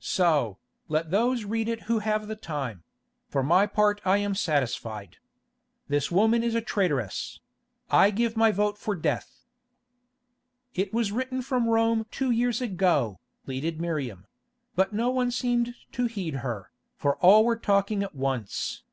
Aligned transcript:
So, 0.00 0.56
let 0.88 1.10
those 1.10 1.44
read 1.44 1.68
it 1.68 1.82
who 1.82 1.98
have 1.98 2.26
the 2.26 2.36
time; 2.36 2.84
for 3.28 3.42
my 3.42 3.66
part 3.66 4.00
I 4.02 4.16
am 4.16 4.34
satisfied. 4.34 5.18
This 5.88 6.10
woman 6.10 6.42
is 6.42 6.54
a 6.54 6.62
traitress; 6.62 7.40
I 7.90 8.10
give 8.10 8.34
my 8.34 8.50
vote 8.50 8.78
for 8.78 8.96
death." 8.96 9.44
"It 10.74 10.94
was 10.94 11.12
written 11.12 11.42
from 11.42 11.68
Rome 11.68 12.06
two 12.10 12.30
years 12.30 12.62
ago," 12.62 13.20
pleaded 13.44 13.78
Miriam; 13.78 14.26
but 14.74 14.94
no 14.94 15.10
one 15.10 15.30
seemed 15.30 15.74
to 15.92 16.06
heed 16.06 16.36
her, 16.36 16.70
for 16.96 17.16
all 17.16 17.44
were 17.44 17.58
talking 17.58 18.02
at 18.02 18.14
once. 18.14 18.84